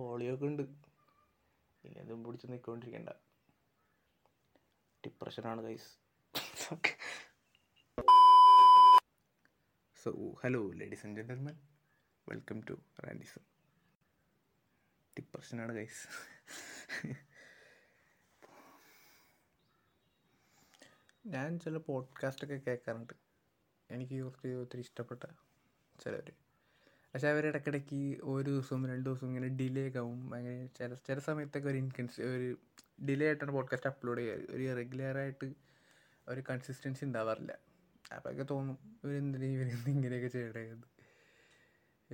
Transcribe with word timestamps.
വോളിയൊക്കെ 0.00 0.46
ഉണ്ട് 0.46 0.62
ഇനി 1.84 1.98
അതും 1.98 2.24
പിടിച്ച് 2.24 2.46
നിൽക്കൊണ്ടിരിക്കണ്ട 2.46 3.10
ഡിപ്രഷനാണ് 5.06 5.62
guys 5.62 5.90
so 10.02 10.10
hello 10.44 10.70
ladies 10.72 11.06
and 11.06 11.16
gentleman 11.16 11.56
welcome 12.28 12.60
to 12.70 12.74
Randism 13.00 13.44
ഡിപ്രഷനാണ് 15.16 15.72
guys 15.72 16.04
ഞാൻ 21.26 21.58
ചില 21.58 21.76
പോഡ്കാസ്റ്റൊക്കെ 21.78 22.54
കേൾക്കാറുണ്ട്. 22.54 23.14
എനിക്ക് 23.90 24.22
കുറച്ച് 24.22 24.48
ഒത്തിരി 24.48 24.80
ഇഷ്ടപ്പെട്ട 24.80 25.22
ചിലവർ 26.00 26.28
പക്ഷെ 27.14 27.28
അവർ 27.28 27.46
ഇടയ്ക്കിടയ്ക്ക് 27.46 28.20
ഒരു 28.22 28.50
ദിവസവും 28.50 28.88
രണ്ട് 28.88 29.10
ദിവസവും 29.10 29.28
ഇങ്ങനെ 29.28 29.48
ഡിലേ 29.48 29.88
ആകും 29.88 30.34
അങ്ങനെ 30.34 30.66
ചില 30.66 30.94
ചില 30.94 31.18
സമയത്തൊക്കെ 31.18 31.68
ഒരു 31.68 31.76
ഇൻകൺസ് 31.76 32.20
ഒരു 32.20 32.58
ഡിലേ 33.08 33.26
ആയിട്ടാണ് 33.26 33.50
പോഡ്കാസ്റ്റ് 33.50 33.90
അപ്ലോഡ് 33.90 34.20
ചെയ്യുക. 34.20 34.50
ഒരു 34.50 34.76
റെഗുലറായിട്ട് 34.76 35.52
ഒരു 36.28 36.42
കൺസിസ്റ്റൻസി 36.50 37.04
ഉണ്ടാവാറില്ല. 37.04 37.58
അപ്പോഴൊക്കെ 38.14 38.46
തോന്നും 38.50 39.00
ഇവരെന്തിനാ 39.04 39.46
ഇവരെന്ത് 39.46 39.90
ഇങ്ങനെയൊക്കെ 39.90 40.28
ചെയ്യണത് 40.28 40.84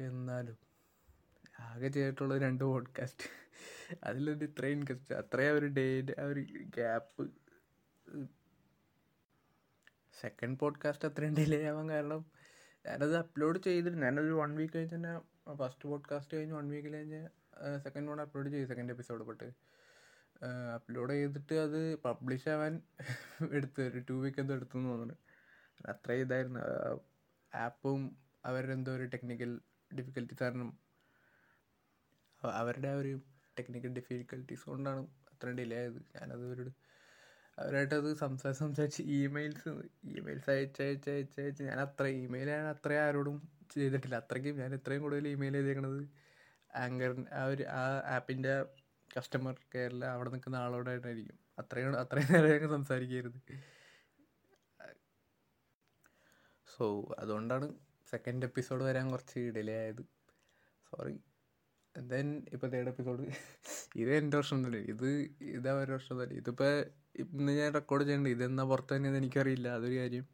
എന്നാലും 0.01 0.57
ആകെ 1.61 1.89
ചെയ്തിട്ടുള്ള 1.89 2.39
രണ്ട് 2.39 2.65
പോഡ്കാസ്റ്റ് 2.65 3.31
അതിലൊരു 4.05 4.45
ഇത്രയും 4.45 4.79
ഇൻകസ്റ്റ് 4.79 5.15
അത്രയും 5.15 5.55
ഒരു 5.55 5.67
ഡേറ്റ് 5.67 6.21
ആ 6.21 6.25
ഒരു 6.25 6.41
ഗ്യാപ്പ് 6.77 7.31
സെക്കൻഡ് 10.21 10.59
പോഡ്കാസ്റ്റ് 10.59 11.09
അത്രയും 11.09 11.35
ഡിലേ 11.35 11.67
ആവാൻ 11.67 11.89
കാരണം 11.89 12.27
ഞാനത് 12.87 13.15
അപ്ലോഡ് 13.17 13.59
ചെയ്തിട്ട് 13.59 13.99
ഞാനൊരു 13.99 14.35
വൺ 14.35 14.51
വീക്ക് 14.57 14.77
കഴിഞ്ഞ് 14.77 14.95
തന്നെ 14.95 15.13
ഫസ്റ്റ് 15.57 15.89
പോഡ്കാസ്റ്റ് 15.89 16.37
കഴിഞ്ഞ് 16.37 16.55
വൺ 16.55 16.67
വീക്ക് 16.69 16.93
കഴിഞ്ഞ് 16.93 17.21
സെക്കൻഡ് 17.83 18.09
വൺ 18.11 18.21
അപ്ലോഡ് 18.21 18.49
ചെയ്തു 18.49 18.67
സെക്കൻഡ് 18.67 18.93
എപ്പിസോഡ് 18.93 19.25
പെട്ട് 19.27 19.49
അപ്ലോഡ് 20.75 21.13
ചെയ്തിട്ട് 21.13 21.55
അത് 21.59 21.79
പബ്ലിഷ് 22.05 22.49
ആവാൻ 22.49 22.75
എടുത്ത് 23.53 23.83
ഒരു 23.83 24.01
ടു 24.09 24.13
വീക്ക് 24.13 24.41
എന്തോ 24.41 24.55
എടുത്തു 24.55 24.79
തോന്നുന്നു. 24.79 25.17
അത്ര 25.85 26.13
ഇതായിരുന്നു. 26.13 26.61
ആപ്പും 27.53 28.01
അവരുടെ 28.45 28.73
എന്തോ 28.73 28.93
ഒരു 28.93 29.05
ടെക്നിക്കൽ 29.05 29.51
ഡിഫിക്കൽറ്റി 29.91 30.37
കാരണം 30.41 30.69
അവരുടെ 32.43 32.89
ആ 32.89 32.97
ഒരു 32.97 33.13
ടെക്നിക്കൽ 33.59 33.93
ഡിഫിക്കൽറ്റീസ് 33.93 34.65
കൊണ്ടാണ് 34.65 35.03
അത്രയും 35.33 35.57
ഡിലേ 35.57 35.77
ആയത്. 35.77 36.01
ഞാനത് 36.17 36.45
അവരോട് 36.49 36.73
അവരായിട്ടത് 37.59 38.15
സംസാരിച്ച് 38.15 38.63
സംസാരിച്ച് 38.65 39.03
ഇമെയിൽസ് 39.03 39.69
ഇമെയിൽസ് 40.19 40.51
അയച്ച് 40.51 40.83
അയച്ച് 40.83 41.11
അയച്ച് 41.11 41.41
അയച്ച്. 41.41 41.63
ഞാൻ 41.63 41.81
അത്ര 41.81 42.07
ഇമെയിൽ 42.07 42.49
ഞാൻ 42.51 42.67
അത്രയും 42.67 43.03
ആരോടും 43.03 43.37
ചെയ്തിട്ടില്ല. 43.71 44.15
അത്രയ്ക്കും 44.15 44.59
ഞാൻ 44.59 44.75
ഇത്രയും 44.75 45.03
കൂടുതൽ 45.03 45.29
ഇമെയിൽ 45.29 45.53
ചെയ്തേക്കണത് 45.53 46.01
ആങ്കർ 46.77 47.13
ആ 47.33 47.45
ഒരു 47.45 47.63
ആ 47.63 47.83
ആപ്പിന്റെ 48.17 48.55
കസ്റ്റമർ 49.11 49.55
കെയറിൽ 49.75 50.05
അവിടെ 50.05 50.31
നിൽക്കുന്ന 50.31 50.57
ആളോടായിട്ടായിരിക്കും 50.57 51.39
അത്രയും 51.59 51.99
അത്രയും 52.01 52.33
നേരം 52.33 52.51
ഞങ്ങൾ 52.55 52.71
സംസാരിക്കരുത്. 52.77 53.39
സോ 56.69 57.15
അതുകൊണ്ടാണ് 57.19 57.67
സെക്കൻഡ് 58.11 58.47
എപ്പിസോഡ് 58.47 58.83
വരാൻ 58.85 59.11
കുറച്ച് 59.11 59.41
ഡിലേ 59.57 59.77
ആയത് 59.83 60.03
സോറി 60.91 61.15
ദെൻ 62.01 62.47
ഇപ്പോൾ 62.53 62.67
തേർഡ് 62.67 62.89
എപ്പിസോഡ് 62.89 63.33
ഇത് 63.97 64.15
എന്റെ 64.15 64.37
വർഷം 64.37 64.67
തന്നെ. 64.67 64.79
ഇത് 64.79 65.09
ഇതാ 65.41 65.73
ഒരു 65.73 65.93
വർഷം 65.93 66.23
തന്നെ. 66.23 66.37
ഇതിപ്പോൾ 66.37 66.85
ഇന്ന് 67.17 67.53
ഞാൻ 67.53 67.75
റെക്കോർഡ് 67.75 68.05
ചെയ്യേണ്ടത് 68.05 68.31
ഇതെന്നാ 68.31 68.65
പുറത്ത് 68.65 68.97
തന്നെ 68.97 69.17
എനിക്കറിയില്ല. 69.17 69.69
അതൊരു 69.69 69.99
കാര്യം. 69.99 70.27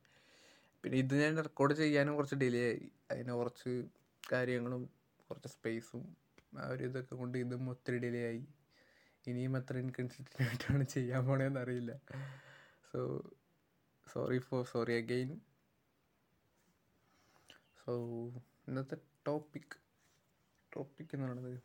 പിന്നെ 0.82 0.98
ഇത് 0.98 1.22
ഞാൻ 1.22 1.36
റെക്കോർഡ് 1.36 1.74
ചെയ്യാനും 1.74 2.16
കുറച്ച് 2.16 2.34
ഡിലേ 2.34 2.68
ആയി. 2.68 2.92
അതിന് 3.10 3.32
കുറച്ച് 3.32 3.88
കാര്യങ്ങളും 4.32 4.90
കുറച്ച് 5.30 5.48
സ്പേസും 5.48 6.16
ആ 6.58 6.68
ഒരു 6.68 6.84
ഇതൊക്കെ 6.84 7.14
കൊണ്ട് 7.14 7.38
ഇതും 7.38 7.70
ഒത്തിരി 7.70 7.98
ഡിലേ 7.98 8.26
ആയി. 8.26 8.46
ഇനിയും 9.26 9.56
അത്ര 9.56 9.78
ഇൻകൺസിസ്റ്റന്റ് 9.78 10.48
ആയിട്ടാണ് 10.48 10.84
ചെയ്യാൻ 10.84 11.26
പോണേന്ന് 11.26 11.60
അറിയില്ല. 11.60 12.00
So 12.92 13.30
sorry 14.12 14.38
for 14.38 14.66
sorry 14.72 14.92
again 14.92 15.40
so 17.84 17.94
ഇന്നത്തെ 18.68 18.96
ടോപ്പിക് 19.26 19.82
ടോപ്പിക് 20.72 21.12
എന്ന് 21.14 21.26
പറയുന്നത് 21.26 21.58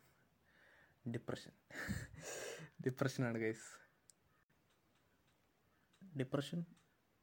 depression 1.04 1.54
ഡിപ്രഷനാണ് 2.84 3.38
guys 3.38 3.68
depression 6.02 6.60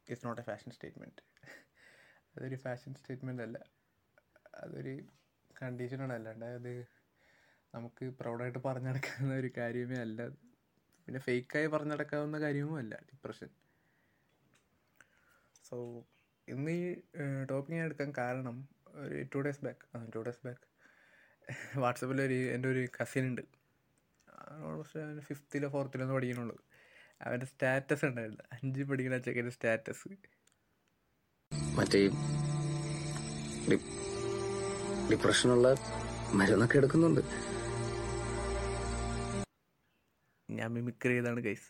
is 0.07 0.23
not 0.25 0.41
a 0.41 0.45
fashion 0.45 0.71
statement 0.71 1.21
അതൊരു 2.35 2.57
ഫാഷൻ 2.63 2.91
സ്റ്റേറ്റ്മെന്റ് 2.95 3.43
അല്ല. 3.43 3.57
അതൊരു 4.63 4.93
കണ്ടീഷനാണ് 5.55 6.13
അല്ലാണ്ട് 6.13 6.45
അത് 6.51 6.73
നമുക്ക് 7.73 8.05
പ്രൗഡായിട്ട് 8.19 8.59
പറഞ്ഞു 8.67 8.89
നടക്കാവുന്ന 8.89 9.33
ഒരു 9.41 9.49
കാര്യമേ 9.57 9.97
അല്ല. 10.05 10.19
പിന്നെ 11.07 11.19
ഫേക്കായി 11.19 11.67
പറഞ്ഞു 11.73 11.93
നടക്കാവുന്ന 11.93 12.37
കാര്യവും 12.39 12.75
അല്ല 12.77 12.95
ഡിപ്രഷൻ 13.09 13.49
സോ 15.65 15.77
ഇന്ന് 16.47 16.71
ഈ 16.71 16.83
ടോപ്പിക് 17.49 17.75
ഞാൻ 17.75 17.85
എടുക്കാൻ 17.85 18.09
കാരണം 18.17 18.57
ഒരു 19.03 19.19
two 19.33 19.39
days 19.39 19.63
back 19.65 19.83
two 20.13 20.21
days 20.27 20.43
back 20.47 20.63
വാട്സപ്പിൽ 21.75 22.21
ഒരു 22.21 22.33
എന്റെ 22.51 22.69
ഒരു 22.69 22.87
കസിൻ 22.95 23.25
ഉണ്ട് 23.27 23.43
ഓൾമോസ്റ്റ് 24.63 25.19
ഫിഫ്ത്തിലോ 25.19 25.69
ഫോർത്തിലോ 25.69 26.03
ഒന്ന് 26.03 26.15
പഠിക്കണുള്ളൂ 26.15 26.55
അവന്റെ 27.21 27.45
സ്റ്റാറ്റസ് 27.45 28.05
ഉണ്ടായില്ല 28.05 28.41
അഞ്ച് 28.53 28.83
പഠിക്കുന്ന 28.83 29.17
ചെക്കന്റെ 29.17 29.51
സ്റ്റാറ്റസ് 29.51 30.09
മറ്റേ 31.77 32.01
ഡിപ്രഷനുള്ള 35.11 35.67
മരുന്നൊക്കെ 36.33 36.77
എടുക്കുന്നുണ്ട്. 36.77 37.21
ഞാൻ 40.49 40.73
മിമിക്രി 40.73 41.13
ചെയ്താണ് 41.13 41.39
ഗൈസ് 41.39 41.67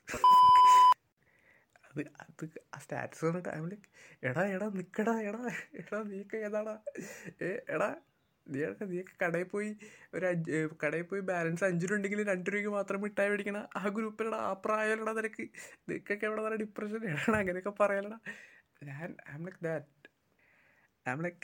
അത് 1.86 2.02
അത് 2.22 2.44
ആ 2.74 2.80
സ്റ്റാറ്റസ് 2.80 3.26
കണ്ടിട്ട് 3.26 3.50
ഐ 3.50 3.60
ലൈക്ക് 3.66 3.88
എടാ 4.24 4.44
എടാ 4.48 4.68
നിക്കടാ 4.70 5.22
എടാ 5.22 5.42
എടാ 5.74 6.00
നീക്ക 6.04 6.36
ഏതാടാ? 6.48 6.76
ഏ 7.42 7.50
എടാ 7.70 7.90
നീയൊക്കെ 8.48 8.86
നീയൊക്കെ 8.86 9.16
കടയിൽ 9.22 9.48
പോയി 9.52 9.70
ഒരു 10.16 10.26
അഞ്ച് 10.30 10.52
കടയിൽ 10.82 11.06
പോയി 11.10 11.22
ബാലൻസ് 11.30 11.64
അഞ്ച് 11.68 11.86
രൂപ 11.86 11.98
ഉണ്ടെങ്കിൽ 11.98 12.22
രണ്ട് 12.30 12.50
രൂപയ്ക്ക് 12.50 12.72
മാത്രം 12.76 13.00
മിഠായി 13.06 13.30
മേടിക്കണ 13.32 13.60
ആ 13.78 13.90
ഗ്രൂപ്പിലടാ 13.96 14.40
ആ 14.46 14.54
പ്രായമല്ലടാ 14.66 15.14
നിനക്ക് 15.20 15.46
നിനക്കൊക്കെ 15.88 16.28
എവിടെ 16.30 16.42
നല്ല 16.46 16.58
ഡിപ്രഷൻ 16.64 17.02
ഇടണം 17.10 17.38
അങ്ങനെയൊക്കെ 17.40 17.74
പറയലടാ. 17.82 18.18
ഞാൻ 18.90 19.10
I 19.30 19.38
like 19.44 19.62
that 19.66 19.92
I 21.06 21.16
like 21.22 21.44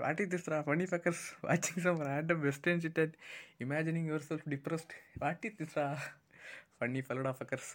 what 0.00 0.20
is 0.22 0.30
this 0.32 0.62
funny 0.66 0.86
fuckers 0.90 1.22
watching 1.44 1.82
some 1.84 1.96
random 2.06 2.40
western 2.42 2.80
shit 2.84 3.00
and 3.00 3.16
imagining 3.60 4.08
yourself 4.26 4.48
depressed 4.48 4.94
what 5.22 5.42
is 5.46 5.58
this 5.60 5.84
funny 6.78 7.00
ഫലഡ 7.08 7.30
ഫക്കർസ് 7.38 7.72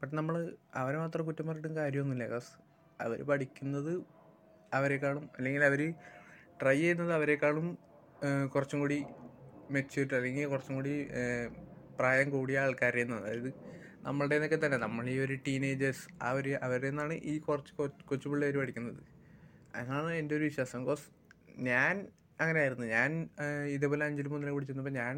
but 0.00 0.14
നമ്മൾ 0.16 0.36
അവരെ 0.80 0.98
മാത്രം 0.98 1.24
കുറ്റം 1.26 1.46
പറഞ്ഞിട്ടും 1.48 1.74
കാര്യമൊന്നുമില്ല 1.78 2.26
ബിക്കോസ് 2.26 2.50
അവർ 3.00 3.18
പഠിക്കുന്നത് 3.24 3.92
അവരെക്കാളും 4.72 5.24
അല്ലെങ്കിൽ 5.36 5.62
അവർ 5.64 5.80
ട്രൈ 6.60 6.76
ചെയ്യുന്നത് 6.80 7.12
അവരെക്കാളും 7.18 7.66
കുറച്ചും 8.54 8.78
കൂടി 8.80 8.98
മെച്യൂർഡ് 9.68 10.14
അല്ലെങ്കിൽ 10.18 10.46
കുറച്ചും 10.52 10.74
കൂടി 10.78 10.94
പ്രായം 11.98 12.28
കൂടിയ 12.34 12.58
ആൾക്കാരെ 12.64 13.02
അതായത് 13.18 13.50
നമ്മളുടെ 14.06 14.34
നിന്നൊക്കെ 14.36 14.58
തന്നെ 14.62 14.78
നമ്മൾ 14.84 15.04
ഈ 15.14 15.16
ഒരു 15.24 15.34
ടീനേജേഴ്സ് 15.46 16.04
ആ 16.26 16.28
ഒരു 16.38 16.52
അവരിൽ 16.66 16.90
നിന്നാണ് 16.90 17.14
ഈ 17.30 17.34
കുറച്ച് 17.48 17.72
കൊച്ചു 18.10 18.26
പിള്ളേർ 18.32 18.54
പഠിക്കുന്നത്. 18.60 19.00
അതാണ് 19.74 20.10
എന്റെ 20.20 20.34
ഒരു 20.38 20.44
വിശ്വാസം. 20.48 20.78
ബിക്കോസ് 20.84 21.06
ഞാൻ 21.68 21.94
അങ്ങനെയായിരുന്നു. 22.38 22.86
ഞാൻ 22.96 23.10
ഇതേപോലെ 23.74 24.04
അഞ്ചിൽ 24.08 24.28
മുതലേ 24.34 24.52
പിടിച്ചിരുന്നപ്പോൾ 24.56 24.94
ഞാൻ 25.02 25.14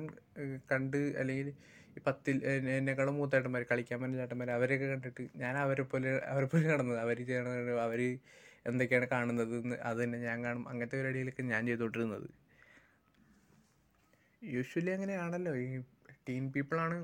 കണ്ട് 0.73 1.01
അല്ലെങ്കിൽ 1.21 1.49
ഈ 1.97 2.01
പത്തിൽ 2.07 2.37
എന്നെക്കാളും 2.77 3.17
മൂത്തേട്ടന്മാർ 3.21 3.63
കളിക്കാൻ 3.71 3.99
പറ്റുന്ന 4.03 4.21
ചേട്ടന്മാർ 4.23 4.51
അവരെയൊക്കെ 4.59 4.87
കണ്ടിട്ട് 4.93 5.25
ഞാൻ 5.43 5.55
അവരെ 5.65 5.85
പോലെ 5.93 6.11
അവരെ 6.33 6.47
പോലെ 6.53 6.67
നടന്നത്. 6.73 6.99
അവർ 7.07 7.19
ചെയ്യണത് 7.31 7.73
അവർ 7.87 8.01
എന്തൊക്കെയാണ് 8.67 9.07
കാണുന്നത് 9.07 9.55
അത് 9.83 10.05
തന്നെ 10.05 10.19
ഞാൻ 10.19 10.45
കാണും. 10.45 10.69
അങ്ങനത്തെ 10.69 10.97
പരിപാടികളൊക്കെ 10.97 11.43
ഞാൻ 11.43 11.67
ചെയ്തുകൊണ്ടിരുന്നത്. 11.67 12.29
യൂഷ്വലി 14.43 14.91
അങ്ങനെയാണല്ലോ. 14.91 15.55
ഈ 15.57 15.69
ടീൻ 16.29 16.53
പീപ്പിളാണ് 16.53 16.97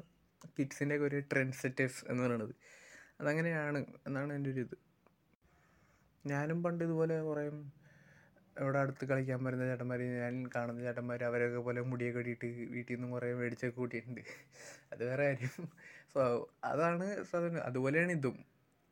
കിഡ്സിന്റെ 0.58 0.96
ഒക്കെ 0.96 1.06
ഒരു 1.06 1.18
ട്രെൻഡ് 1.32 1.54
സെറ്റേഴ്സ് 1.54 2.04
എന്ന് 2.10 2.22
പറയുന്നത് 2.24 2.54
അതങ്ങനെയാണ് 3.20 3.78
എന്നാണ് 4.06 4.32
എന്റെ 4.32 4.50
ഒരു 4.50 4.60
ഇത്. 4.60 4.76
ഞാനും 6.24 6.62
പണ്ട് 6.62 6.84
ഇതുപോലെ 6.84 7.22
കുറേ 7.22 7.42
ഇവിടെ 8.56 8.78
അടുത്ത് 8.78 9.04
കളിക്കാൻ 9.04 9.44
വരുന്ന 9.44 9.64
ചേട്ടന്മാർ 9.64 10.00
ഞാൻ 10.22 10.46
കാണുന്ന 10.56 10.80
ചേട്ടന്മാർ 10.82 11.24
അവരൊക്കെ 11.24 11.58
പോലെ 11.58 11.80
മുടിയൊക്കെ 11.80 12.18
കെട്ടിയിട്ട് 12.18 12.70
വീട്ടിൽ 12.72 12.94
നിന്നും 12.94 13.10
കുറേ 13.10 13.34
മേടിച്ചൊക്കെ 13.34 13.76
കൂട്ടിയിട്ടുണ്ട്. 13.76 14.22
അത് 14.92 15.04
വേറെ 15.04 15.24
കാര്യം. 15.24 15.52
സോ 16.14 16.20
അതാണ് 16.64 17.24
സാധാരണ. 17.24 17.58
അതുപോലെയാണ് 17.58 18.12
ഇതും. 18.12 18.36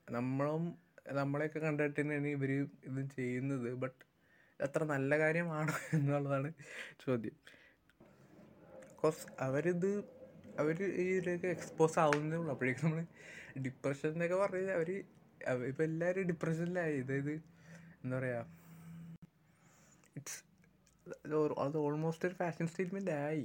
നമ്മളും 0.09 0.65
നമ്മളെയൊക്കെ 1.19 1.61
കണ്ടിട്ട് 1.65 1.99
തന്നെയാണ് 2.01 2.29
ഇവർ 2.37 2.51
ഇത് 2.89 3.01
ചെയ്യുന്നത് 3.17 3.69
ബട്ട് 3.83 4.03
അത്ര 4.61 4.83
നല്ല 4.95 5.13
കാര്യമാണ് 5.23 5.73
എന്നുള്ളതാണ് 5.97 6.51
ചോദ്യം. 7.05 7.37
ബിക്കോസ് 8.85 9.23
അവരിത് 9.47 9.91
അവർ 10.59 10.77
ഈ 11.03 11.07
ഇതിലേക്ക് 11.13 11.49
എക്സ്പോസ് 11.57 11.99
ആവുന്നേ 12.05 12.37
ഉള്ളൂ. 12.41 12.53
അപ്പോഴേക്കും 12.55 12.87
നമ്മൾ 12.87 13.03
ഡിപ്രഷൻ 13.67 14.09
എന്നൊക്കെ 14.15 14.37
പറഞ്ഞാൽ 14.45 14.75
അവർ 14.79 14.91
ഇപ്പം 15.71 15.85
എല്ലാവരും 15.89 16.29
ഡിപ്രഷനിലായി 16.31 16.99
അതായത് 17.05 17.35
എന്താ 18.03 18.17
പറയുക 18.19 18.43
ഇറ്റ്സ് 20.17 20.41
അത് 21.65 21.77
ഓൾമോസ്റ്റ് 21.85 22.27
ഒരു 22.29 22.37
ഫാഷൻ 22.41 22.67
സ്റ്റേറ്റ്മെന്റ് 22.73 23.15
ആയി. 23.25 23.45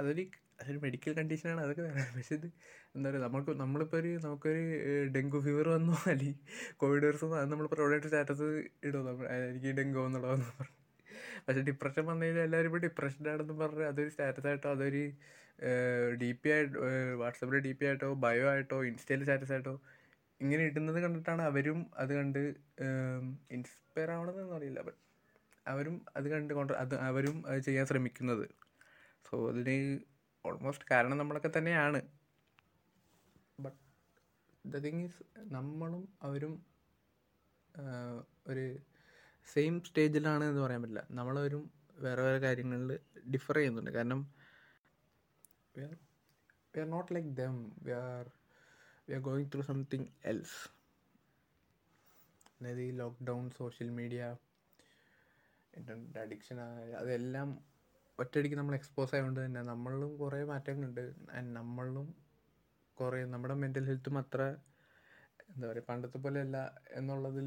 അതൊരു 0.00 0.24
അതൊരു 0.62 0.80
മെഡിക്കൽ 0.84 1.12
കണ്ടീഷനാണ് 1.18 1.60
അതൊക്കെ 1.64 1.82
പക്ഷേ 2.16 2.34
ഇത് 2.38 2.46
എന്താ 2.96 3.06
പറയുക 3.08 3.22
നമുക്ക് 3.26 3.52
നമ്മളിപ്പോൾ 3.62 3.98
ഒരു 4.02 4.12
നമുക്കൊരു 4.24 4.62
ഡെങ്കു 5.16 5.38
ഫീവർ 5.46 5.68
വന്നോ 5.74 5.96
അല്ലെങ്കിൽ 6.12 6.38
കോവിഡ് 6.82 7.04
വൈറസ് 7.06 7.24
വന്നോ 7.24 7.38
അത് 7.42 7.50
നമ്മളിപ്പോൾ 7.52 7.80
റോഡായിട്ട് 7.82 8.08
സ്റ്റാറ്റസ് 8.10 8.48
ഇടും 8.88 9.04
നമ്മൾ 9.08 9.26
എനിക്ക് 9.50 9.72
ഡെങ്കു 9.80 10.00
എന്നുള്ളതെന്ന് 10.08 10.48
പറഞ്ഞു. 10.58 10.78
പക്ഷേ 11.46 11.62
ഡിപ്രഷൻ 11.68 12.04
വന്നു 12.10 12.24
കഴിഞ്ഞാൽ 12.26 12.44
എല്ലാവരും 12.48 12.68
ഇപ്പോൾ 12.70 12.82
ഡിപ്രഷനാണെന്ന് 12.86 13.54
പറഞ്ഞ് 13.62 13.86
അതൊരു 13.92 14.10
സ്റ്റാറ്റസ് 14.14 14.48
ആയിട്ടോ 14.50 14.68
അതൊരു 14.76 15.02
ഡി 16.20 16.30
പി 16.42 16.48
ആയിട്ട് 16.54 16.76
വാട്സപ്പിൽ 17.22 17.58
ഡി 17.66 17.72
പി 17.78 17.84
ആയിട്ടോ 17.88 18.08
ബയോ 18.24 18.46
ആയിട്ടോ 18.52 18.78
ഇൻസ്റ്റയിൽ 18.90 19.20
സ്റ്റാറ്റസ് 19.26 19.52
ആയിട്ടോ 19.56 19.74
ഇങ്ങനെ 20.40 20.62
ഇടുന്നത് 20.70 20.98
കണ്ടിട്ടാണ് 21.04 21.42
അവരും 21.50 21.80
അത് 22.02 22.12
കണ്ട് 22.18 22.40
ഇൻസ്പയർ 23.56 24.10
ആവണതെന്ന് 24.14 24.54
അറിയില്ല. 24.58 24.80
ബട്ട് 24.86 25.00
അവരും 25.66 25.96
അത് 26.18 26.26
കണ്ട് 26.32 26.52
കൊണ്ട് 26.58 26.72
അത് 26.82 26.94
അവരും 27.08 27.36
അത് 27.50 27.60
ചെയ്യാൻ 27.66 27.84
ശ്രമിക്കുന്നത്. 27.90 28.46
സോ 29.26 29.34
അതിന് 29.50 29.76
ഓൾമോസ്റ്റ് 30.44 30.86
കാരണം 30.90 31.18
നമ്മളൊക്കെ 31.18 31.50
തന്നെയാണ്. 31.56 32.00
ബട്ട് 33.60 33.78
ദ 34.66 34.78
തിങ് 34.86 35.02
ഈസ് 35.06 35.22
നമ്മളും 35.56 36.02
അവരും 36.22 36.54
ഒരു 38.46 38.64
സെയിം 39.46 39.74
സ്റ്റേജിലാണ് 39.84 40.44
എന്ന് 40.44 40.60
പറയാൻ 40.60 40.82
പറ്റില്ല. 40.82 41.02
നമ്മളവരും 41.10 41.62
വേറെ 42.04 42.22
വേറെ 42.22 42.38
കാര്യങ്ങളിൽ 42.38 42.90
ഡിഫർ 43.34 43.56
ചെയ്യുന്നുണ്ട്. 43.56 43.90
കാരണം 43.90 44.20
we 45.74 45.82
are 45.86 45.92
we 46.74 46.80
are 46.80 46.88
not 46.96 47.10
like 47.14 47.30
them 47.42 47.56
we 47.86 47.92
are 47.92 48.26
we 49.08 49.14
are 49.14 49.22
going 49.28 49.50
through 49.54 49.62
something 49.70 50.08
else 50.24 50.58
അതായത് 52.56 52.80
ഈ 52.80 52.90
lockdown 53.02 53.44
social 53.50 53.90
media 53.90 54.22
internet 55.74 56.18
addiction 56.18 56.58
അതെല്ലാം 57.02 57.48
ഒറ്റയടിക്ക് 58.18 58.56
നമ്മൾ 58.60 58.74
എക്സ്പോസ് 58.78 59.12
ആയതുകൊണ്ട് 59.14 59.40
തന്നെ 59.40 59.62
നമ്മളിലും 59.70 60.10
കുറേ 60.22 60.40
മാറ്റങ്ങളുണ്ട്. 60.50 61.04
ആൻഡ് 61.36 61.52
നമ്മളിലും 61.58 62.06
കുറേ 62.98 63.20
നമ്മുടെ 63.34 63.54
മെന്റൽ 63.62 63.84
ഹെൽത്തും 63.90 64.16
അത്ര 64.22 64.40
എന്താ 65.50 65.64
പറയുക 65.70 65.86
പണ്ടത്തെ 65.88 66.18
പോലെയല്ല 66.24 66.58
എന്നുള്ളതിൽ 66.98 67.46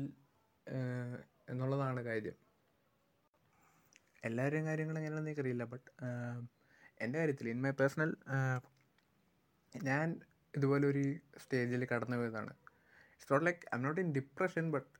ഏഹ്, 0.67 1.17
എന്നുള്ളതാണ് 1.51 2.01
കാര്യം. 2.09 2.35
എല്ലാവരുടെയും 4.23 4.67
കാര്യങ്ങൾ 4.69 4.95
എങ്ങനെയാണെന്ന് 4.99 5.31
എനിക്കറിയില്ല 5.31 5.65
ബട്ട് 5.73 5.89
എന്റെ 6.99 7.17
കാര്യത്തിൽ 7.19 7.49
ഇൻ 7.51 7.59
മൈ 7.65 7.71
പേഴ്സണൽ 7.79 8.11
ഞാൻ 9.73 10.07
ഇതുപോലെ 10.53 10.85
ഒരു 10.91 11.03
സ്റ്റേജിൽ 11.43 11.81
കടന്നു 11.91 12.17
പോയതാണ്. 12.21 12.51
It's 13.13 13.31
not 13.31 13.45
like 13.47 13.63
I 13.73 13.79
not 13.85 13.99
in 14.03 14.09
depression 14.17 14.65
but 14.75 14.91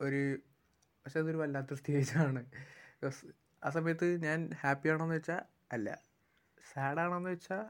ഒരു 0.00 0.22
പക്ഷെ 1.06 1.18
അതൊരു 1.22 1.40
വല്ലാത്ത 1.42 1.74
സ്റ്റേജാണ് 1.80 2.40
ബിക്കോസ് 2.94 3.20
ആ 3.64 3.70
സമയത്ത് 3.70 4.22
ഞാൻ 4.22 4.50
ഹാപ്പി 4.60 4.88
ആണോന്ന് 4.88 5.14
വെച്ചാൽ 5.14 5.42
അല്ല. 5.72 6.02
സാഡ് 6.72 7.00
ആണോന്ന് 7.00 7.30
വെച്ചാൽ 7.30 7.64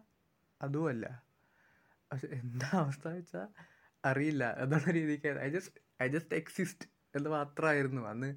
അതും 0.63 0.89
അല്ല. 0.89 1.25
പക്ഷെ 2.13 2.27
എന്താ 2.27 2.71
അവസ്ഥ 2.73 3.09
വെച്ചാൽ 3.09 3.49
അറിയില്ല. 4.05 4.57
എന്നുള്ള 4.59 4.91
രീതിക്ക് 4.93 5.29
I 5.29 5.49
just 5.49 6.03
I 6.03 6.09
just 6.09 6.35
exist 6.35 6.89
എന്ന് 7.17 7.31
മാത്രമായിരുന്നു 7.31 8.09
അന്ന് 8.09 8.37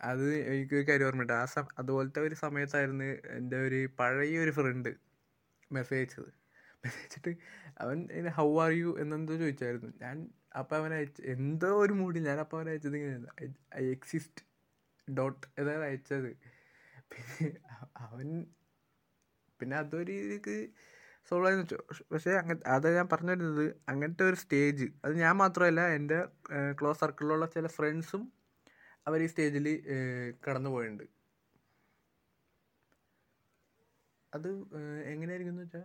അത് 0.00 0.34
എനിക്കൊരു 0.34 0.88
കാര്യം 0.88 1.06
ഓർമ്മയുണ്ട്. 1.06 1.32
ആ 1.32 1.44
സമ 1.44 1.66
അതുപോലത്തെ 1.78 2.20
ഒരു 2.20 2.34
സമയത്തായിരുന്നു 2.34 3.04
എന്റെ 3.36 3.56
ഒരു 3.56 3.88
പഴയ 3.98 4.38
ഒരു 4.38 4.50
ഫ്രണ്ട് 4.50 4.88
മെസ്സേജ് 5.72 6.00
അയച്ചത് 6.00 6.32
മെസ്സേജ് 6.84 6.96
അയച്ചിട്ട് 6.96 7.32
അവൻ 7.80 8.26
ഹൗ 8.28 8.60
ആർ 8.60 8.70
യു 8.70 8.96
എന്നെന്തോ 9.00 9.36
ചോദിച്ചായിരുന്നു. 9.36 9.92
ഞാൻ 10.00 10.28
അപ്പം 10.58 10.76
അവൻ 10.76 10.94
അയച്ച 10.94 11.20
എന്തോ 11.20 11.66
ഒരു 11.66 11.92
മൂഡിൽ 11.92 12.22
ഞാൻ 12.22 12.38
അപ്പം 12.40 12.58
അവൻ 12.58 12.68
അയച്ചത് 12.68 12.96
ഇങ്ങനെയായിരുന്നു. 12.96 13.54
ഐ 13.76 13.84
എക്സിസ്റ്റ് 13.90 14.44
ഡോട്ട് 15.14 15.46
എന്നാണ് 15.58 15.84
അയച്ചത്. 15.84 16.55
അവൻ 17.96 18.28
പിന്നെ 19.60 19.76
അതൊരു 19.76 20.06
രീതിക്ക് 20.12 20.56
സോൾവ് 21.28 21.46
ആയെന്ന് 21.48 21.62
വെച്ചു. 21.62 21.78
പക്ഷേ 22.12 22.30
അങ്ങ 22.30 22.54
അത് 22.66 22.96
ഞാൻ 22.96 23.08
പറഞ്ഞു 23.12 23.30
വരുന്നത്. 23.30 23.66
അങ്ങനത്തെ 23.88 24.24
ഒരു 24.24 24.36
സ്റ്റേജ് 24.36 24.86
അത് 25.04 25.14
ഞാൻ 25.14 25.36
മാത്രമല്ല 25.36 25.80
എന്റെ 25.88 26.18
ക്ലോസ് 26.80 27.00
സർക്കിളിലുള്ള 27.00 27.46
ചില 27.46 27.66
ഫ്രണ്ട്സും 27.66 28.22
അവർ 29.06 29.22
ഈ 29.22 29.26
സ്റ്റേജിൽ 29.26 29.66
കടന്നു 30.48 30.70
പോയിട്ടുണ്ട് 30.70 31.04
അത് 34.32 34.48
എങ്ങനെയായിരിക്കും 35.12 35.52
എന്ന് 35.52 35.62
വെച്ചാൽ 35.62 35.84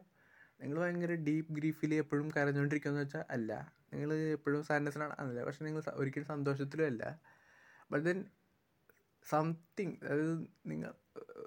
നിങ്ങൾ 0.62 0.78
ഭയങ്കര 0.80 1.14
ഡീപ്പ് 1.28 1.54
ഗ്രീഫിൽ 1.54 1.94
എപ്പോഴും 1.96 2.28
കരഞ്ഞുകൊണ്ടിരിക്കുമെന്ന് 2.36 3.02
വെച്ചാൽ 3.02 3.24
അല്ല. 3.30 3.52
നിങ്ങൾ 3.94 4.14
എപ്പോഴും 4.38 4.64
സാഡ്നെസ്സിലാണ് 4.64 5.16
അല്ല. 5.20 5.44
പക്ഷെ 5.46 5.66
നിങ്ങൾ 5.66 5.82
ഒരിക്കലും 5.94 6.28
സന്തോഷത്തിലും 6.28 6.86
അല്ല. 6.86 7.04
ബട്ട് 7.92 8.06
ദെൻ 8.06 8.20
സംതിങ് 9.26 9.96
അതായത് 10.04 10.36
നിങ്ങൾ 10.66 10.92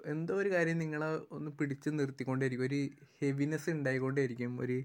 എന്തോ 0.05 0.35
ഒരു 0.35 0.49
കാര്യം 0.49 0.77
നിങ്ങളെ 0.77 1.33
ഒന്ന് 1.33 1.51
പിടിച്ച് 1.51 1.89
നിർത്തിക്കൊണ്ടേയിരിക്കും. 1.89 2.65
ഒരു 2.65 2.89
ഹെവിനെസ് 3.21 3.69
ഉണ്ടായിക്കൊണ്ടേയിരിക്കും. 3.69 4.59
ഒരു 4.59 4.83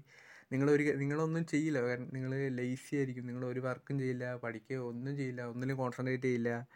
നിങ്ങളൊരു 0.51 0.83
നിങ്ങളൊന്നും 0.83 1.45
ചെയ്യില്ല. 1.45 1.81
കാരണം 1.81 2.09
നിങ്ങൾ 2.13 2.47
ലേസി 2.47 2.95
ആയിരിക്കും. 2.95 3.27
നിങ്ങൾ 3.27 3.45
ഒരു 3.45 3.59
വർക്കും 3.59 3.99
ചെയ്യില്ല. 3.99 4.35
പഠിക്കുകയോ 4.35 4.87
ഒന്നും 4.87 5.17
ചെയ്യില്ല. 5.17 5.41
ഒന്നിലും 5.41 5.77
കോൺസെൻട്രേറ്റ് 5.77 6.23
ചെയ്യില്ല. 6.23 6.67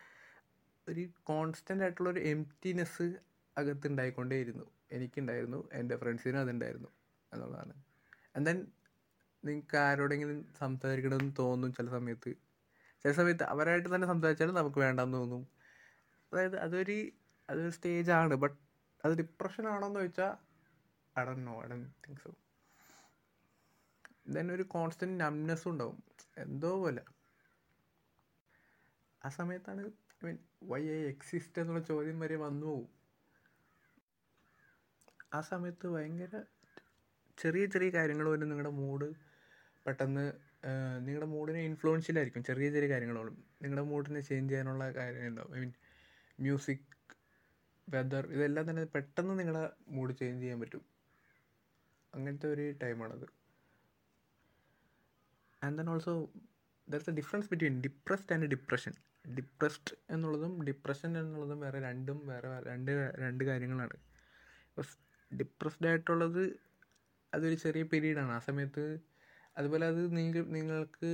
ഒരു 0.89 1.09
കോൺസ്റ്റന്റ് 1.23 1.83
ആയിട്ടുള്ള 1.83 2.09
ഒരു 2.09 2.19
എംറ്റിനെസ് 2.19 3.13
അകത്ത് 3.57 3.87
ഉണ്ടായിക്കൊണ്ടേയിരുന്നു. 3.87 4.65
എനിക്കുണ്ടായിരുന്നു. 4.91 5.69
എന്റെ 5.73 5.97
ഫ്രണ്ട്സിനും 5.97 6.39
അതുണ്ടായിരുന്നു. 6.39 6.87
എന്നുള്ളതാണ്. 7.33 7.73
ആൻഡ് 8.35 8.45
ദെൻ 8.45 8.67
നിങ്ങൾക്ക് 9.45 9.77
ആരോടെങ്കിലും 9.77 10.45
സംസാരിക്കണമെന്ന് 10.59 11.33
തോന്നും 11.39 11.73
ചില 11.73 11.89
സമയത്ത്. 11.89 12.29
ചില 13.03 13.11
സമയത്ത് 13.11 13.43
അവരായിട്ട് 13.43 13.95
തന്നെ 13.95 14.07
സംസാരിച്ചാലും 14.07 14.55
നമുക്ക് 14.55 14.77
വേണ്ടെന്ന് 14.77 15.17
തോന്നും. 15.17 15.47
അതായത് 16.33 16.59
അതൊരു 16.59 17.09
അതൊരു 17.49 17.69
സ്റ്റേജാണ്. 17.69 18.33
ബട്ട് 18.33 18.57
അത് 19.05 19.13
ഡിപ്രഷൻ 19.17 19.67
ആണോന്ന് 19.67 19.99
ചോദിച്ചാൽ 19.99 20.33
I don't 21.15 21.45
know 21.45 21.61
I don't 21.61 21.81
think 22.03 22.21
so 22.21 22.31
then 24.27 24.51
ഒരു 24.51 24.63
കോൺസ്റ്റന്റ് 24.63 25.23
നംനെസ്സും 25.23 25.69
ഉണ്ടാവും. 25.71 26.03
എന്തോ 26.37 26.71
പോലെ. 26.79 27.03
ആ 29.25 29.29
സമയത്താണ് 29.29 29.81
I 29.81 30.25
mean 30.25 30.37
why 30.63 30.81
I 30.89 30.99
exist 31.05 31.61
എന്നുള്ള 31.61 31.81
ചോദ്യം 31.81 32.19
വരെ 32.19 32.35
വന്നു 32.35 32.65
പോകും 32.65 32.91
ആ 35.33 35.41
സമയത്ത് 35.41 35.87
ഭയങ്കര 35.87 36.35
ചെറിയ 37.37 37.65
ചെറിയ 37.65 37.89
കാര്യങ്ങൾ 37.89 38.25
പോലും 38.25 38.49
നിങ്ങളുടെ 38.49 38.73
മൂഡ് 38.81 39.07
പെട്ടെന്ന് 39.85 40.25
നിങ്ങളുടെ 41.05 41.25
മൂഡിനെ 41.25 41.61
ഇൻഫ്ലുവൻഷ്യലായിരിക്കും 41.61 42.43
ചെറിയ 42.43 42.71
ചെറിയ 42.71 42.89
കാര്യങ്ങളോളും. 42.89 43.35
നിങ്ങളുടെ 43.61 43.85
മൂഡിനെ 43.87 44.21
ചേഞ്ച് 44.21 44.51
ചെയ്യാനുള്ള 44.51 44.91
കാര്യം 44.93 45.27
ഉണ്ടാവും 45.27 45.55
ഐ 45.55 45.59
മീൻ 45.59 45.73
മ്യൂസിക് 46.39 46.85
വെതർ 47.87 48.25
ഇതെല്ലാം 48.35 48.65
തന്നെ 48.69 48.83
പെട്ടെന്ന് 48.95 49.33
നിങ്ങളുടെ 49.39 49.63
മൂഡ് 49.95 50.13
ചേഞ്ച് 50.19 50.41
ചെയ്യാൻ 50.43 50.59
പറ്റും. 50.63 50.83
അങ്ങനത്തെ 52.13 52.47
ഒരു 52.55 52.65
ടൈമാണത് 52.81 53.25
and 55.61 55.77
then 55.79 55.87
also 55.93 56.13
there 56.87 56.99
is 57.03 57.09
a 57.11 57.15
difference 57.19 57.47
between 57.51 57.75
depressed 57.85 58.33
and 58.35 58.47
depression 58.53 58.93
depressed 59.37 59.93
എന്നുള്ളതും 60.13 60.51
ഡിപ്രഷൻ 60.67 61.11
എന്നുള്ളതും 61.21 61.59
വേറെ 61.65 61.79
രണ്ടും 61.87 62.17
വേറെ 62.31 62.49
രണ്ട് 62.69 62.91
രണ്ട് 63.23 63.43
കാര്യങ്ങളാണ്. 63.49 63.95
ഡിപ്രസ്ഡ് 65.31 65.87
ആയിട്ടുള്ളത് 65.91 66.43
അതൊരു 67.33 67.55
ചെറിയ 67.63 67.83
പീരീഡാണ് 67.91 68.31
ആ 68.37 68.41
സമയത്ത് 68.49 68.83
അതുപോലെ 69.57 69.85
അത് 69.91 70.01
നിങ്ങൾ 70.17 70.43
നിങ്ങൾക്ക് 70.57 71.09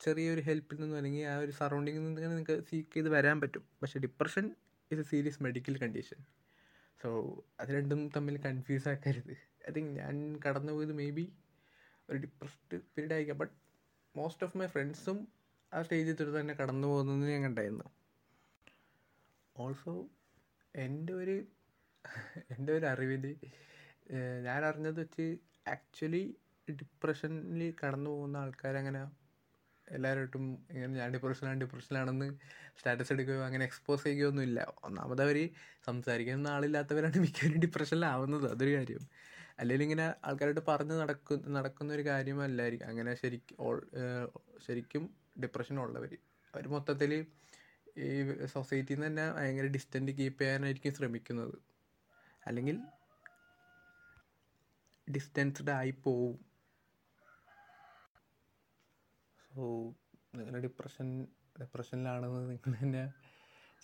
ചെറിയൊരു 0.00 0.42
ഹെൽപ്പിൽ 0.48 0.76
നിന്നും 0.82 0.98
അല്ലെങ്കിൽ 1.00 1.24
ആ 1.32 1.36
ഒരു 1.44 1.52
സറൗണ്ടിങ്ങിൽ 1.60 2.02
നിന്ന് 2.04 2.22
നിങ്ങൾക്ക് 2.28 2.56
സീക്ക് 2.68 2.92
ചെയ്ത് 2.94 3.10
വരാൻ 3.16 3.36
പറ്റും. 3.42 3.64
പക്ഷേ 3.80 3.98
depression 4.06 4.44
is 4.90 5.02
a 5.02 5.06
serious 5.10 5.42
medical 5.46 5.74
condition 5.82 6.20
so 7.00 7.08
അത് 7.60 7.70
രണ്ടും 7.76 8.00
തമ്മിൽ 8.16 8.36
കൺഫ്യൂസ് 8.46 8.88
ആക്കരുത്. 8.92 9.34
ഐ 9.68 9.72
തിങ്ക് 9.76 9.92
ഞാൻ 10.00 10.14
കടന്നു 10.44 10.72
പോയത് 10.76 10.92
മേ 11.00 11.06
ബി 11.18 11.24
ഒരു 12.08 12.18
ഡിപ്രസ്ഡ് 12.24 12.78
പീരീഡ് 12.94 13.14
ആയിരിക്കാം. 13.16 13.38
ബട്ട് 13.42 13.54
മോസ്റ്റ് 14.14 14.44
ഓഫ് 14.46 14.56
മൈ 14.58 14.66
ഫ്രണ്ട്സും 14.66 15.18
ആ 15.72 15.80
സ്റ്റേജിൽ 15.82 16.16
തൊട്ട് 16.20 16.34
തന്നെ 16.40 16.54
കടന്നു 16.60 16.86
പോകുന്നത് 16.88 17.30
ഞാൻ 17.32 17.42
കണ്ടായിരുന്നു. 17.46 17.86
ഓൾസോ 19.56 19.94
എന്റെ 20.74 21.12
ഒരു 21.12 21.36
എന്റെ 22.54 22.70
ഒരു 22.78 22.86
അറിവിൽ 22.86 23.24
ഞാൻ 24.46 24.60
അറിഞ്ഞത് 24.68 25.00
വെച്ച് 25.00 25.26
ആക്ച്വലി 25.74 26.24
ഡിപ്രഷനിൽ 26.68 27.62
കടന്നു 27.82 28.10
പോകുന്ന 28.10 28.36
ആൾക്കാരങ്ങനെ 28.36 29.00
എല്ലാവരായിട്ടും 29.90 30.44
ഇങ്ങനെ 30.74 30.92
ഞാൻ 30.92 31.08
ഡിപ്രഷനാണ് 31.12 31.60
ഡിപ്രഷനിലാണെന്ന് 31.60 32.28
സ്റ്റാറ്റസ് 32.76 33.12
എടുക്കുകയോ 33.12 33.42
അങ്ങനെ 33.44 33.64
എക്സ്പോസ് 33.64 34.04
ചെയ്യുകയോ 34.04 34.28
ഒന്നുമില്ല 34.28 34.60
ഒന്നാമത് 34.84 35.22
അവർ 35.22 35.38
സംസാരിക്കുന്ന 35.86 36.48
ആളില്ലാത്തവരാണ് 36.48 37.18
മിക്കവരും 37.26 37.60
ഡിപ്രഷനിലാവുന്നത് 37.60 38.46
അതൊരു 38.52 38.72
കാര്യം. 38.76 39.04
അല്ലെങ്കിൽ 39.58 39.84
ഇങ്ങനെ 39.86 40.06
ആൾക്കാരായിട്ട് 40.28 40.64
പറഞ്ഞ് 40.68 40.94
നടക്കു 41.02 41.34
നടക്കുന്ന 41.56 41.90
ഒരു 41.94 42.04
കാര്യമല്ലായിരിക്കും. 42.06 42.88
അങ്ങനെ 42.88 43.12
ശരിക്കും 43.14 43.56
ശരിക്കും 44.66 45.04
ഡിപ്രഷൻ 45.42 45.76
ഉള്ളവർ 45.80 46.12
അവർ 46.54 46.64
മൊത്തത്തിൽ 46.68 47.12
ഈ 47.98 48.08
സൊസൈറ്റിയിൽ 48.54 48.98
നിന്ന് 48.98 49.08
തന്നെ 49.08 49.24
ഭയങ്കര 49.36 49.66
ഡിസ്റ്റന്റ് 49.76 50.12
കീപ്പ് 50.18 50.40
ചെയ്യാനായിരിക്കും 50.42 50.94
ശ്രമിക്കുന്നത്. 50.94 51.56
അല്ലെങ്കിൽ 52.46 52.76
ഡിസ്റ്റൻസ്ഡ് 55.08 55.70
ആയി 55.70 55.92
പോവും. 56.04 56.36
സോ 59.50 59.62
നിങ്ങൾ 60.34 60.60
ഡിപ്രഷൻ 60.60 61.08
ഡിപ്രഷനിലാണെന്ന് 61.60 62.50
നിങ്ങൾ 62.50 62.74
തന്നെ 62.82 63.02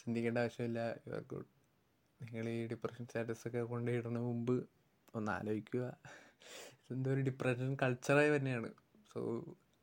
ചിന്തിക്കേണ്ട 0.01 0.39
ആവശ്യമില്ല. 0.39 0.81
യു 1.07 1.13
ആർ 1.13 1.25
ഗുഡ് 1.33 1.49
നിങ്ങൾ 2.21 2.49
ഈ 2.49 2.67
ഡിപ്രഷൻ 2.67 3.05
സ്റ്റാറ്റസ് 3.07 3.49
ഒക്കെ 3.49 3.63
കൊണ്ടുപോയിടുന്ന 3.63 4.19
മുമ്പ് 4.19 4.57
ഒന്ന് 5.15 5.33
ആലോചിക്കുക. 5.33 5.85
ഇതെന്തോ 6.83 7.11
ഒരു 7.11 7.21
ഡിപ്രഷൻ 7.21 7.77
കൾച്ചറായി 7.83 8.31
തന്നെയാണ്. 8.37 8.71
സോ 9.13 9.21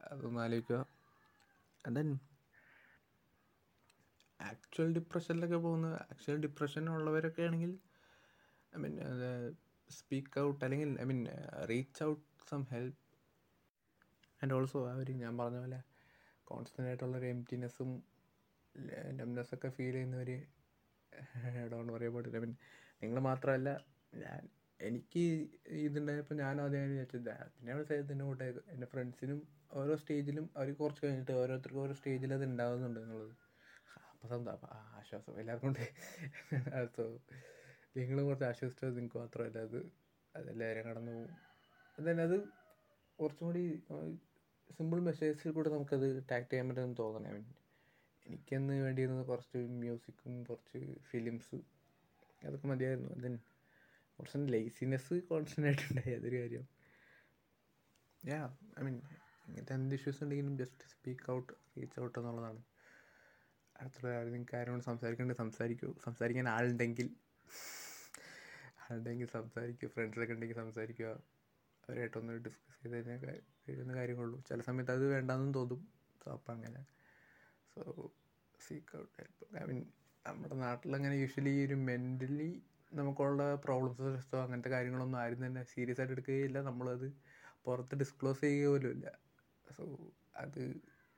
അതൊന്ന് 0.03 0.41
ആലോചിക്കുക. 0.41 0.79
ആൻഡ് 1.85 1.95
ദെൻ 1.95 2.09
ആക്ച്വൽ 4.39 4.89
ഡിപ്രഷനിലൊക്കെ 4.93 5.57
പോകുന്ന 5.57 5.87
ആക്ച്വൽ 6.11 6.37
ഡിപ്രഷൻ 6.37 6.89
ഉള്ളവരൊക്കെ 6.89 7.41
ആണെങ്കിൽ 7.41 7.71
ഐ 8.73 8.79
മീൻ 8.79 8.95
സ്പീക്ക് 9.89 10.39
ഔട്ട് 10.39 10.65
അല്ലെങ്കിൽ 10.65 11.01
I 11.01 11.03
mean 11.03 11.21
reach 11.69 12.03
out 12.03 12.23
some 12.49 12.63
help 12.71 13.02
and 14.43 14.53
also 14.53 14.79
ആ 14.89 14.95
ഒരു 14.95 15.13
ഞാൻ 15.21 15.33
പറഞ്ഞ 15.37 15.59
പോലെ 15.59 15.79
കോൺസ്റ്റന്റ് 16.47 16.87
ആയിട്ടുള്ളൊരു 16.89 17.25
എംറ്റിനെസ്സും 17.25 17.91
ഡംനെസ്സൊക്കെ 19.19 19.69
ഫീൽ 19.69 19.93
ചെയ്യുന്നവർ 19.93 20.29
don't 21.71 21.91
worry 21.93 22.05
about 22.05 22.27
it 22.29 22.39
I 22.39 22.43
mean 22.43 22.53
നിങ്ങൾ 23.01 23.19
മാത്രമല്ല 23.21 23.69
ഞാൻ 24.13 24.41
എനിക്ക് 24.79 25.23
ഇതുണ്ടായപ്പോൾ 25.79 26.35
ഞാൻ 26.35 26.61
ആദ്യം 26.61 26.89
വിചാരിച്ചത് 26.91 27.29
പിന്നെ 27.57 27.83
സൈഡ് 27.83 28.05
തന്നെ 28.11 28.25
കൂട്ടെ. 28.25 28.47
എന്റെ 28.67 28.87
ഫ്രണ്ട്സിനും 28.87 29.39
ഓരോ 29.71 29.93
സ്റ്റേജിലും 29.95 30.45
അവർ 30.57 30.69
കുറച്ച് 30.81 31.01
കഴിഞ്ഞിട്ട് 31.05 31.33
ഓരോരുത്തർക്കും 31.33 31.81
ഓരോ 31.81 31.93
സ്റ്റേജിൽ 31.93 32.33
അത് 32.33 32.43
ഉണ്ടാകുന്നുണ്ട് 32.43 32.99
എന്നുള്ളത്. 32.99 33.33
അപ്പോൾ 34.13 34.27
സ്വന്തം 34.27 34.51
അപ്പോൾ 34.51 34.71
ആശ്വാസം 34.99 35.39
എല്ലാവർക്കും 35.39 35.69
ഉണ്ട്. 35.69 35.83
സോ 36.95 37.05
നിങ്ങൾ 37.97 38.17
കുറച്ച് 38.23 38.45
ആശ്വസിച്ചത് 38.45 38.93
നിങ്ങൾക്ക് 38.97 39.19
മാത്രമല്ല. 39.19 39.59
അത് 39.67 39.79
അതെല്ലാവരും 40.35 40.85
കടന്നു 40.89 41.11
പോകും. 41.11 41.33
അത് 41.97 42.37
കുറച്ചും 43.19 43.45
കൂടി 43.47 43.63
സിമ്പിൾ 44.77 44.99
മെസ്സേജസിൽ 44.99 45.51
കൂടെ 45.51 45.69
നമുക്കത് 45.69 46.23
ടാക്ട് 46.31 46.49
ചെയ്യാൻ 46.49 46.69
പറ്റുമെന്ന് 46.69 46.95
തോന്നണം 46.99 47.29
ഐ 47.29 47.33
മീൻ 47.33 47.45
എനിക്കെന്ന് 48.27 48.73
വേണ്ടിയിരുന്നത് 48.73 49.25
കുറച്ച് 49.27 49.57
മ്യൂസിക്കും 49.57 50.43
കുറച്ച് 50.43 51.01
ഫിലിംസ് 51.01 51.55
അതൊക്കെ 52.45 52.67
മതിയായിരുന്നു. 52.67 53.09
ദെൻ 53.13 53.39
കുറച്ച് 54.19 54.53
ലേസിനെസ് 54.53 55.13
കോൺസ്റ്റന്റ് 55.13 55.69
ആയിട്ടുണ്ടായി. 55.69 56.15
അതൊരു 56.15 56.37
കാര്യം. 56.41 56.67
യാ 58.27 58.57
ഐ 58.79 58.83
മീൻ 58.83 58.95
ഇങ്ങനത്തെ 59.47 59.73
എന്ത് 59.73 59.95
ഇഷ്യൂസ് 59.95 60.23
ഉണ്ടെങ്കിലും 60.23 60.57
just 60.57 60.87
speak 60.91 61.31
out 61.31 61.53
reach 61.77 61.99
out 61.99 62.19
എന്നുള്ളതാണ്. 62.19 62.63
അടുത്തുള്ള 63.81 64.23
നിങ്ങൾക്ക് 64.23 64.55
ആരോട് 64.55 64.83
സംസാരിക്കേണ്ടത് 64.83 65.37
സംസാരിക്കൂ. 65.37 65.95
സംസാരിക്കാൻ 66.03 66.47
ആളുണ്ടെങ്കിൽ 66.49 67.09
ആളുണ്ടെങ്കിൽ 68.83 69.27
സംസാരിക്കുക 69.27 69.89
ഫ്രണ്ട്സൊക്കെ 69.89 70.33
ഉണ്ടെങ്കിൽ 70.33 70.55
സംസാരിക്കുക. 70.55 71.32
അവരായിട്ടൊന്ന് 71.83 72.35
ഡിസ്കസ് 72.45 72.77
ചെയ്ത് 72.77 72.95
കഴിഞ്ഞാൽ 72.95 73.19
കഴിയുന്ന 73.61 73.93
കാര്യങ്ങളുള്ളൂ. 73.93 74.39
ചില 74.43 74.61
സമയത്ത് 74.61 74.93
അത് 74.93 75.05
വേണ്ടാന്നും 75.13 75.51
തോന്നും. 75.53 75.81
സോ 76.21 76.29
അപ്പം 76.35 76.51
അങ്ങനെ. 76.55 76.81
So 77.71 77.83
seek 78.59 78.95
out 78.99 79.13
help 79.19 79.45
I 79.57 79.65
mean 79.69 79.83
നമ്മുടെ 80.25 80.55
നാട്ടിലങ്ങനെ 80.61 81.15
യൂഷ്വലി 81.21 81.53
ഒരു 81.65 81.77
മെന്റലി 81.87 82.49
നമുക്കുള്ള 82.91 83.43
പ്രോബ്ലംസ് 83.65 84.01
സ്ട്രെസ്സോ 84.01 84.37
അങ്ങനത്തെ 84.43 84.69
കാര്യങ്ങളൊന്നും 84.69 85.19
ആരും 85.19 85.41
തന്നെ 85.45 85.61
സീരിയസ് 85.71 86.01
ആയിട്ട് 86.01 86.15
എടുക്കുകയില്ല. 86.15 86.59
നമ്മളത് 86.69 87.07
പുറത്ത് 87.65 87.95
ഡിസ്ക്ലോസ് 88.01 88.41
ചെയ്യുക 88.41 88.71
പോലും 88.71 88.91
ഇല്ല 88.95 89.07
സോ 89.67 89.83
അത് 90.43 90.61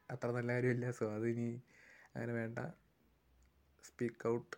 അത്ര 0.10 0.28
നല്ല 0.38 0.50
കാര്യമില്ല. 0.54 0.88
സോ 1.00 1.06
അത് 1.18 1.28
ഇനി 1.34 1.50
അങ്ങനെ 2.14 2.34
വേണ്ട. 2.40 2.60
സ്പീക്ക് 3.84 4.28
ഔട്ട് 4.30 4.56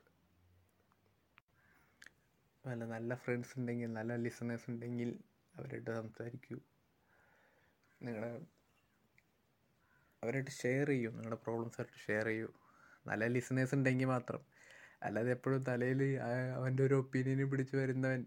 നല്ല 2.65 2.83
നല്ല 2.89 3.15
ഫ്രണ്ട്സ് 3.21 3.53
ഉണ്ടെങ്കിൽ 3.59 3.89
നല്ല 3.93 4.15
ലിസണേഴ്സ് 4.23 4.67
ഉണ്ടെങ്കിൽ 4.71 5.09
അവരായിട്ട് 5.57 5.91
സംസാരിക്കൂ. 5.91 6.59
നിങ്ങളുടെ 8.01 8.31
അവരായിട്ട് 10.23 10.51
ഷെയർ 10.51 10.87
ചെയ്യൂ. 10.87 11.11
നിങ്ങളുടെ 11.11 11.35
പ്രോബ്ലംസ് 11.35 11.81
ആയിട്ട് 11.81 11.99
ഷെയർ 12.07 12.25
ചെയ്യൂ. 12.25 12.49
നല്ല 13.07 13.25
ലിസണേഴ്സ് 13.27 13.75
ഉണ്ടെങ്കിൽ 13.75 14.05
മാത്രം. 14.05 14.41
അല്ലാതെ 15.03 15.31
എപ്പോഴും 15.31 15.63
തലയിൽ 15.63 16.19
അവന്റെ 16.55 16.83
ഒരു 16.83 16.95
ഒപ്പീനിയന് 16.95 17.45
പിടിച്ച് 17.51 17.75
വരുന്നവൻ 17.75 18.25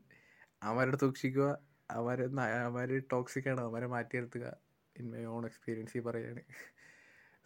അവരുടെ 0.63 0.97
സൂക്ഷിക്കുക 0.97 1.47
അവരെ 1.91 2.27
അവർ 2.65 3.03
ടോക്സിക്കാണ് 3.13 3.61
അവരെ 3.61 3.87
മാറ്റി 3.87 4.17
നിർത്തുക. 4.17 4.57
ഇൻ 4.97 5.11
മൈ 5.11 5.25
ഓൺ 5.25 5.45
എക്സ്പീരിയൻസ് 5.45 5.99
പറയാണ്. 5.99 6.43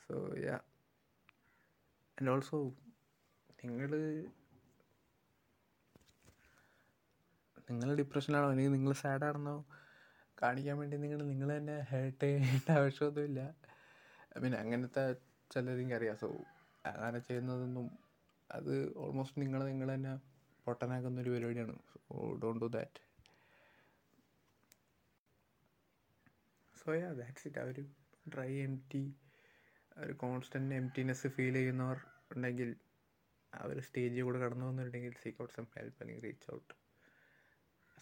സോ 0.06 0.14
യാ 0.38 0.56
ആൻഡ് 2.18 2.30
ഓൾസോ 2.30 2.58
നിങ്ങൾ 3.64 3.92
നിങ്ങൾ 7.68 7.90
ഡിപ്രഷനിലാണോ 8.00 8.48
അല്ലെങ്കിൽ 8.52 8.74
നിങ്ങൾ 8.76 8.92
സാഡാണെന്നോ 9.02 9.56
കാണിക്കാൻ 10.38 10.76
വേണ്ടി 10.80 10.96
നിങ്ങൾ 11.04 11.20
നിങ്ങൾ 11.32 11.48
തന്നെ 11.56 11.76
ഹേർട്ട് 11.90 12.20
ചെയ്യേണ്ട 12.24 12.68
ആവശ്യമൊന്നുമില്ല. 12.80 13.40
മീൻ 14.42 14.54
അങ്ങനത്തെ 14.62 15.04
ചിലരെനിക്ക് 15.50 15.94
അറിയാം 15.98 16.16
സോ 16.22 16.28
അങ്ങനെ 16.84 17.18
ചെയ്യുന്നതൊന്നും 17.28 17.86
അത് 18.50 18.72
ഓൾമോസ്റ്റ് 19.04 19.42
നിങ്ങൾ 19.42 19.60
നിങ്ങൾ 19.72 19.88
തന്നെ 19.94 20.12
പൊട്ടനാക്കുന്ന 20.66 21.22
ഒരു 21.24 21.30
പരിപാടിയാണ്. 21.34 21.74
So 22.06 22.14
don't 22.42 22.62
do 22.64 22.68
that 22.78 23.00
so 26.76 26.94
yeah 27.00 27.10
that's 27.20 27.46
it 27.48 27.60
ആ 27.62 27.66
ഒരു 27.72 27.82
ഡ്രൈ 28.34 28.50
എം 28.66 28.74
ടി 28.92 29.02
ഒരു 29.96 30.14
കോൺസ്റ്റന്റ് 30.24 30.74
എംറ്റിനെസ് 30.80 31.28
ഫീൽ 31.36 31.54
ചെയ്യുന്നവർ 31.60 31.98
ഉണ്ടെങ്കിൽ 32.34 32.70
ആ 33.52 33.60
ഒരു 33.72 33.82
സ്റ്റേജിൽ 33.88 34.22
കൂടെ 34.28 34.38
കടന്നു 34.44 34.66
വന്നിട്ടുണ്ടെങ്കിൽ 34.70 35.14
സീക്ക് 35.22 35.40
ഔട്ട് 35.44 35.54
സം 35.56 35.66
ഹെൽപ്പ് 35.76 36.00
അല്ലെങ്കിൽ 36.02 36.24
റീച്ച് 36.28 36.48
ഔട്ട് 36.54 36.72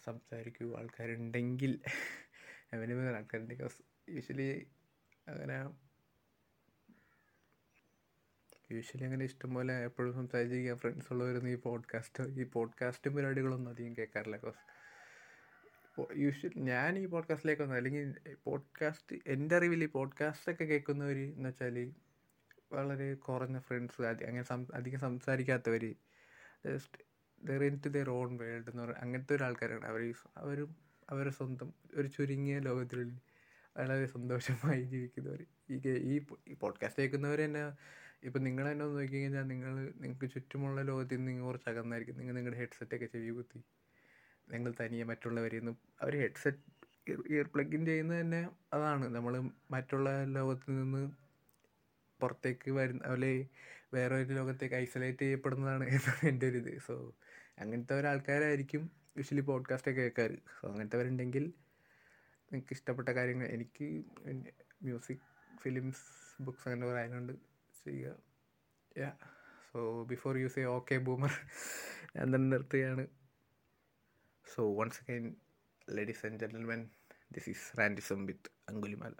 സംസാരിക്കൂ. 0.05 0.77
ആൾക്കാരുണ്ടെങ്കിൽ 0.77 1.79
അവൈലബിൾ 2.73 3.15
ആൾക്കാരുണ്ടെങ്കിൽ 3.15 3.69
യൂഷ്വലി 4.09 4.67
അങ്ങനെ 5.27 5.63
യൂഷ്വലി 8.71 9.03
അങ്ങനെ 9.03 9.25
ഇഷ്ടംപോലെ 9.25 9.83
എപ്പോഴും 9.83 10.13
സംസാരിച്ചിരിക്കുക. 10.13 10.75
ഫ്രണ്ട്സ് 10.75 11.13
ഉള്ളവരൊന്നും 11.13 11.51
ഈ 11.51 11.55
പോഡ്കാസ്റ്റ് 11.55 12.23
ഈ 12.23 12.43
പോഡ്കാസ്റ്റും 12.43 13.15
പരിപാടികളൊന്നും 13.15 13.71
അധികം 13.71 13.97
കേൾക്കാറില്ല. 13.97 14.35
ബിക്കോസ് 14.35 14.57
യൂഷ്വലി 16.17 16.59
ഞാൻ 16.59 16.97
ഈ 16.97 17.05
പോഡ്കാസ്റ്റിലേക്ക് 17.05 17.63
വന്നു 17.63 17.75
അല്ലെങ്കിൽ 17.75 18.35
പോഡ്കാസ്റ്റ് 18.43 19.15
എന്റെ 19.27 19.55
അറിവിൽ 19.55 19.83
ഈ 19.83 19.87
പോഡ്കാസ്റ്റൊക്കെ 19.87 20.63
കേൾക്കുന്നവർ 20.63 21.17
എന്ന് 21.17 21.49
വെച്ചാൽ 21.49 21.93
വളരെ 22.71 23.13
കുറഞ്ഞ 23.13 23.59
ഫ്രണ്ട്സ് 23.59 24.01
അങ്ങനെ 24.01 24.43
അധികം 24.73 24.99
സംസാരിക്കാത്തവർ. 24.99 25.95
Just 26.65 27.12
there 27.43 27.63
into 27.85 27.89
their 27.89 28.09
own 28.09 28.37
world 28.37 28.69
എന്ന് 28.69 28.83
പറയുക 28.83 28.97
അങ്ങനത്തെ 28.97 29.35
ഒരു 29.35 29.43
ആൾക്കാരാണ്. 29.43 29.85
അവർ 29.85 30.01
അവരും 30.37 30.69
അവരുടെ 31.09 31.33
സ്വന്തം 31.33 31.73
ഒരു 31.95 32.07
ചുരുങ്ങിയ 32.07 32.59
ലോകത്തിനുള്ളിൽ 32.59 33.17
വളരെ 33.75 34.05
സന്തോഷമായി 34.05 34.81
ജീവിക്കുന്നവർ. 34.83 35.41
ഈ 35.71 35.75
ഈ 36.47 36.53
പോഡ്കാസ്റ്റ് 36.53 37.01
കേൾക്കുന്നവർ 37.03 37.39
തന്നെ 37.45 37.63
ഇപ്പം 38.23 38.43
നിങ്ങൾ 38.43 38.71
തന്നെ 38.71 38.85
ഒന്ന് 38.85 38.99
നോക്കി 38.99 39.13
കഴിഞ്ഞാൽ 39.13 39.47
നിങ്ങൾ 39.47 39.73
നിങ്ങൾക്ക് 40.01 40.33
ചുറ്റുമുള്ള 40.33 40.81
ലോകത്തിൽ 40.81 41.15
നിന്ന് 41.15 41.31
നിങ്ങൾ 41.31 41.45
കുറച്ച് 41.45 41.69
അകന്നായിരിക്കും. 41.69 42.17
നിങ്ങൾ 42.17 42.35
നിങ്ങളുടെ 42.35 42.59
ഹെഡ്സെറ്റൊക്കെ 42.59 43.05
ചെവി 43.05 43.29
കുത്തി. 43.29 43.59
നിങ്ങൾ 44.49 44.73
തനിയെ 44.81 45.03
മറ്റുള്ളവരിൽ 45.03 45.57
നിന്ന് 45.57 45.71
അവർ 46.01 46.15
ഹെഡ്സെറ്റ് 46.17 46.63
ഇയർ 47.29 47.47
പ്ലഗ് 47.55 47.75
ഇൻ 47.75 47.85
ചെയ്യുന്നത് 47.85 48.21
തന്നെ 48.21 48.41
അതാണ്. 48.73 49.15
നമ്മൾ 49.15 49.33
മറ്റുള്ള 49.71 50.23
ലോകത്തിൽ 50.23 50.75
നിന്ന് 50.81 51.03
പുറത്തേക്ക് 52.19 52.71
വരുന്ന 52.71 53.03
അല്ലെ 53.05 53.33
വേറെ 53.93 54.15
ഒരു 54.15 54.33
ലോകത്തേക്ക് 54.33 54.75
ഐസൊലേറ്റ് 54.75 55.19
ചെയ്യപ്പെടുന്നതാണ് 55.19 55.83
എന്നാണ് 55.97 56.27
എന്റെ 56.29 56.47
ഒരു 56.47 56.57
ഇത്. 56.57 56.81
സോ 56.87 56.95
അങ്ങനത്തെ 57.59 57.99
ഒരാൾക്കാരായിരിക്കും 57.99 58.91
യൂഷ്വലി 59.17 59.41
പോഡ്കാസ്റ്റൊക്കെ 59.41 60.01
കേൾക്കാറ്. 60.01 60.37
സോ 60.59 60.71
അങ്ങനത്തെവരുണ്ടെങ്കിൽ 60.71 61.43
നിങ്ങൾക്ക് 62.51 62.73
ഇഷ്ടപ്പെട്ട 62.73 63.09
കാര്യങ്ങൾ 63.09 63.47
എനിക്ക് 63.47 63.85
മ്യൂസിക് 64.83 65.17
ഫിലിംസ് 65.61 66.03
ബുക്സ് 66.41 66.67
അങ്ങനെ 66.67 66.87
പറയാനുണ്ട് 66.87 67.33
ചെയ്യുക. 67.83 68.15
Yeah 68.97 69.17
so 69.73 70.03
before 70.03 70.37
you 70.37 70.47
say 70.47 70.63
okay 70.63 70.95
boomer 70.97 71.31
ഞാൻ 72.15 72.35
തന്നെ 72.35 72.57
നിർത്തുകയാണ്. 72.57 73.07
So 74.55 74.73
once 74.79 74.99
again 75.01 75.35
ladies 75.89 76.25
and 76.25 76.39
gentlemen 76.39 76.89
this 77.31 77.49
is 77.49 77.79
Randism 77.79 78.25
with 78.25 78.51
Angulimala 78.69 79.13